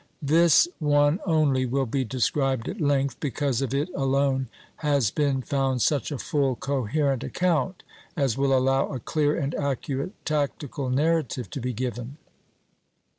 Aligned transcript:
This 0.23 0.67
one 0.79 1.19
only 1.27 1.67
will 1.67 1.85
be 1.85 2.03
described 2.03 2.67
at 2.67 2.81
length, 2.81 3.19
because 3.19 3.61
of 3.61 3.71
it 3.71 3.87
alone 3.93 4.47
has 4.77 5.11
been 5.11 5.43
found 5.43 5.83
such 5.83 6.11
a 6.11 6.17
full, 6.17 6.55
coherent 6.55 7.23
account 7.23 7.83
as 8.17 8.35
will 8.35 8.57
allow 8.57 8.87
a 8.91 8.99
clear 8.99 9.37
and 9.37 9.53
accurate 9.53 10.13
tactical 10.25 10.89
narrative 10.89 11.51
to 11.51 11.61
be 11.61 11.71
given. 11.73 12.17